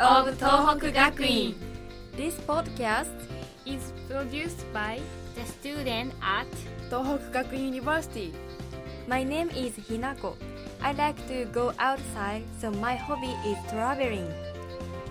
[0.00, 1.52] of Tohoku Gakuin.
[2.16, 3.12] This podcast
[3.68, 4.96] is produced by
[5.36, 6.48] the student at
[6.88, 8.32] Tohoku Gakuin University.
[9.06, 10.40] My name is Hinako.
[10.80, 14.24] I like to go outside, so my hobby is traveling.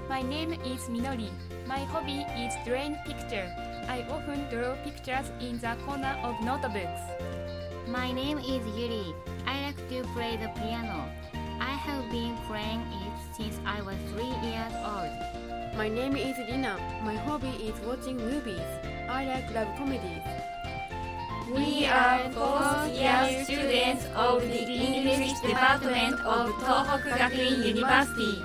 [0.10, 1.30] My name is Minori.
[1.70, 3.46] My hobby is drawing picture.
[3.86, 7.06] I often draw pictures in the corner of notebooks.
[7.86, 9.14] My name is Yuri.
[9.46, 11.06] I like to play the piano.
[11.90, 15.10] I have been playing it since I was three years old.
[15.76, 16.78] My name is Lina.
[17.04, 18.70] My hobby is watching movies.
[19.10, 20.22] I like love comedies.
[21.50, 28.38] We are fourth year students of the English department of Tohoku Gakuin University,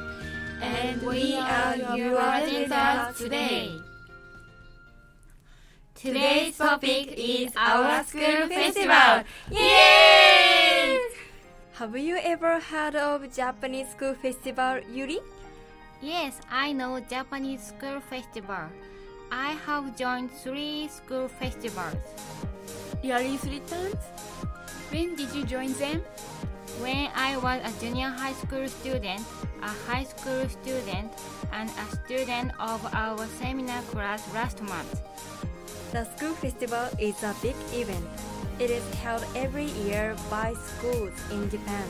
[0.62, 3.76] and we are your presenters today.
[5.94, 9.22] Today's topic is our school festival.
[9.50, 11.13] Yay!
[11.78, 15.18] Have you ever heard of Japanese school festival, Yuri?
[16.00, 18.70] Yes, I know Japanese school festival.
[19.32, 21.98] I have joined three school festivals.
[23.02, 23.98] Really three times?
[24.90, 26.04] When did you join them?
[26.78, 29.26] When I was a junior high school student,
[29.60, 31.10] a high school student,
[31.50, 35.02] and a student of our seminar class last month.
[35.90, 38.06] The school festival is a big event.
[38.60, 41.86] It is held every year by schools in Japan.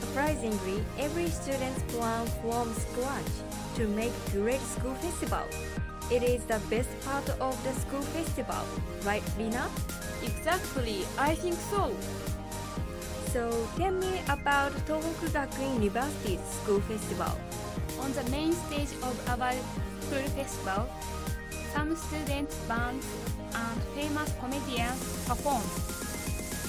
[0.00, 3.32] Surprisingly, every student plan from scratch
[3.76, 5.44] to make great school festival.
[6.10, 8.64] It is the best part of the school festival,
[9.04, 9.68] right, Lina?
[10.22, 11.94] Exactly, I think so.
[13.32, 17.32] So tell me about Tohoku Gakuin University's school festival.
[18.00, 19.52] On the main stage of our
[20.04, 20.88] school festival,
[21.78, 23.06] some student bands
[23.54, 25.62] and famous comedians perform.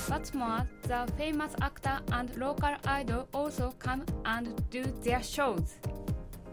[0.08, 5.78] What's more, the famous actor and local idol also come and do their shows.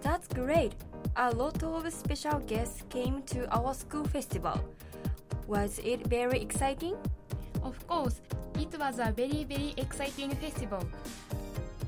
[0.01, 0.73] That's great.
[1.17, 4.59] A lot of special guests came to our school festival.
[5.47, 6.97] Was it very exciting?
[7.63, 8.23] Of course,
[8.59, 10.83] it was a very very exciting festival.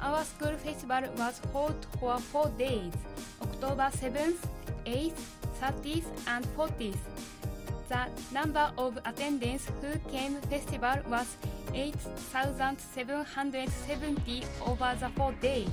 [0.03, 2.93] Our school festival was held for four days,
[3.41, 4.41] October 7th,
[4.85, 6.97] 8th, 30th and 40s.
[7.89, 11.37] The number of attendants who came festival was
[11.75, 15.69] 8,770 over the four days.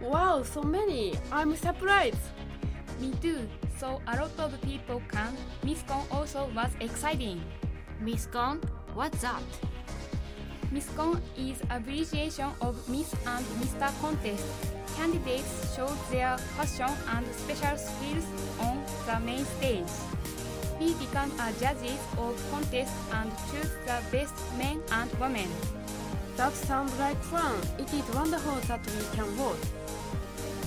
[0.00, 1.14] Wow, so many!
[1.32, 2.18] I'm surprised.
[3.00, 3.48] Me too.
[3.78, 5.36] So a lot of people come.
[5.64, 7.42] MISCON also was exciting.
[8.00, 8.62] MISCON?
[8.94, 9.42] What's that?
[10.72, 13.90] MISCON is abbreviation of Miss and Mr.
[14.00, 14.44] Contest.
[14.96, 18.24] Candidates show their passion and special skills
[18.60, 19.90] on the main stage.
[20.80, 25.48] We become a judges of contest and choose the best men and women.
[26.36, 27.56] That sounds like fun.
[27.78, 29.58] It is wonderful that we can vote.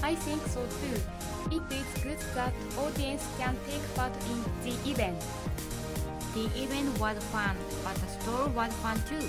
[0.03, 1.01] I think so too.
[1.55, 5.21] It is good that audience can take part in the event.
[6.33, 9.27] The event was fun, but the store was fun too.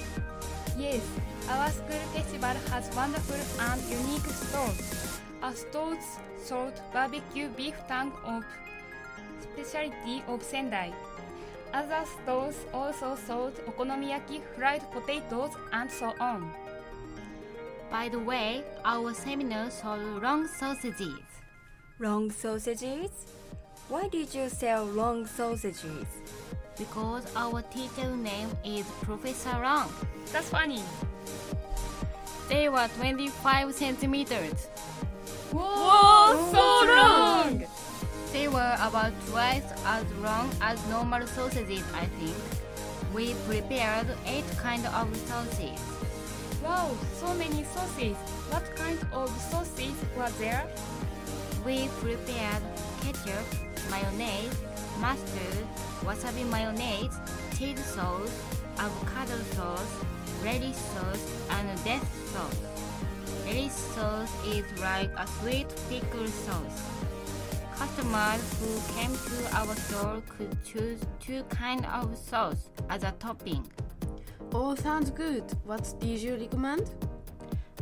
[0.79, 1.03] Yes,
[1.51, 5.19] our school festival has wonderful and unique stores.
[5.43, 6.05] Our stores
[6.41, 8.45] sold barbecue beef tongue of
[9.43, 10.93] specialty of Sendai.
[11.75, 16.49] Other stores also sold okonomiyaki, fried potatoes, and so on.
[17.91, 21.27] By the way, our seminar sold long sausages.
[21.99, 23.11] Long sausages?
[23.89, 26.07] Why did you sell long sausages?
[26.79, 29.93] Because our teacher name is Professor Long.
[30.33, 30.83] That's funny.
[32.49, 34.69] They were 25 centimeters.
[35.51, 37.65] Whoa, so long!
[38.33, 42.37] They were about twice as long as normal sausages, I think.
[43.15, 45.81] We prepared eight kinds of sausages.
[46.63, 48.17] Wow, so many sausages.
[48.51, 50.67] What kind of sausages were there?
[51.65, 52.63] We prepared
[53.01, 53.45] ketchup,
[53.91, 54.55] mayonnaise,
[55.01, 55.67] mustard,
[56.05, 57.17] wasabi mayonnaise,
[57.57, 58.43] cheese sauce,
[58.79, 59.95] avocado sauce,
[60.45, 62.61] relish sauce, and death sauce.
[63.45, 66.83] Relish sauce is like a sweet pickle sauce.
[67.77, 73.65] Customers who came to our store could choose two kinds of sauce as a topping.
[74.53, 75.45] All sounds good.
[75.65, 76.91] What did you recommend?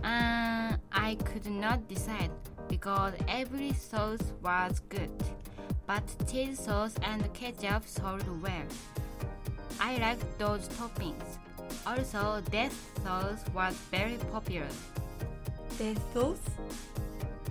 [0.05, 2.31] Uh, I could not decide
[2.69, 5.11] because every sauce was good,
[5.87, 8.67] but cheese sauce and ketchup sold well.
[9.81, 11.39] I liked those toppings.
[11.87, 12.75] Also, death
[13.05, 14.69] sauce was very popular.
[15.79, 16.41] Death sauce?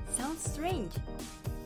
[0.09, 0.91] Sounds strange.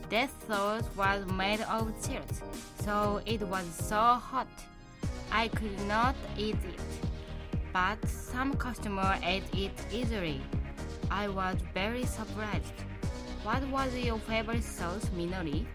[0.09, 2.41] Death sauce was made of cheese,
[2.83, 4.47] so it was so hot.
[5.31, 6.79] I could not eat it,
[7.71, 10.41] but some customers ate it easily.
[11.11, 12.73] I was very surprised.
[13.43, 15.65] What was your favorite sauce, Minori?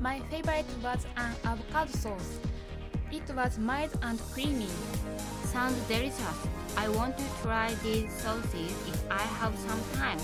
[0.00, 2.38] My favorite was an avocado sauce.
[3.12, 4.70] It was mild and creamy.
[5.44, 6.38] Sounds delicious.
[6.74, 10.18] I want to try these sauces if I have some time.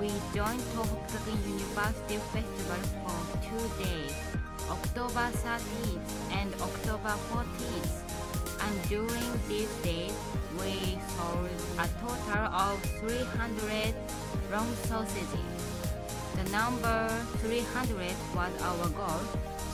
[0.00, 4.14] We joined Tohoku University Festival for two days,
[4.68, 7.94] October 13th and October 14th.
[8.58, 10.18] And during these days,
[10.58, 11.48] we sold
[11.78, 13.94] a total of 300
[14.50, 15.70] long sausages.
[16.36, 19.20] The number 300 was our goal,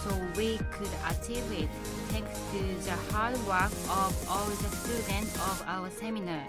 [0.02, 1.68] so we could achieve it
[2.10, 6.44] thanks to the hard work of all the students of our seminar.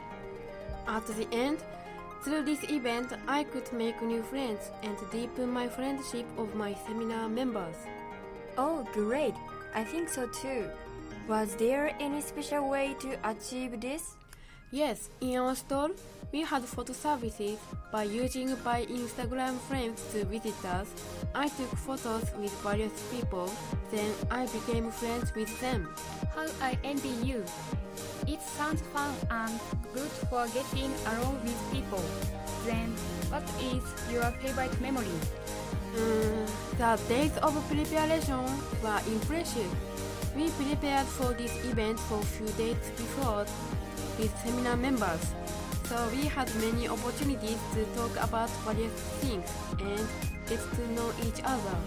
[0.88, 1.60] At the end,
[2.24, 7.30] through this event, I could make new friends and deepen my friendship of my seminar
[7.30, 7.76] members.
[8.58, 9.36] Oh, great!
[9.76, 10.70] I think so too.
[11.28, 14.16] Was there any special way to achieve this?
[14.72, 15.92] Yes, in our store,
[16.34, 17.58] we had photo services
[17.90, 20.88] by using by Instagram friends to visit us.
[21.34, 23.50] I took photos with various people,
[23.92, 25.88] then I became friends with them.
[26.36, 27.46] How I envy you.
[28.28, 29.58] It sounds fun and
[29.94, 32.04] good for getting along with people.
[32.66, 32.92] Then,
[33.32, 35.18] what is your favorite memory?
[35.96, 36.46] Mm,
[36.78, 38.44] the days of preparation
[38.84, 39.72] were impressive.
[40.36, 43.46] We prepared for this event for a few days before
[44.18, 45.34] with seminar members,
[45.86, 48.92] so we had many opportunities to talk about various
[49.22, 49.50] things
[49.80, 50.08] and
[50.48, 51.78] get to know each other.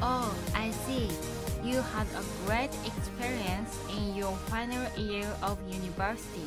[0.00, 1.08] Oh, I see.
[1.62, 6.46] You had a great experience in your final year of university.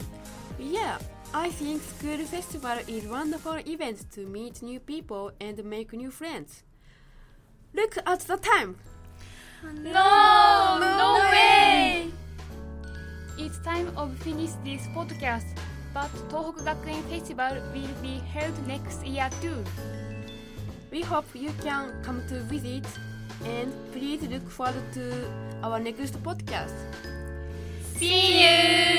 [0.59, 0.98] Yeah,
[1.33, 6.63] I think school festival is wonderful event to meet new people and make new friends.
[7.74, 8.77] Look at the time.
[9.63, 9.81] No!
[9.83, 10.94] No way!
[13.37, 15.43] It's time of finish this podcast,
[15.93, 19.61] but Tohoku Gakuin Festival will be held next year too.
[20.89, 22.87] We hope you can come to visit
[23.43, 25.27] and please look forward to
[25.63, 26.71] our next podcast.
[27.99, 28.94] See you!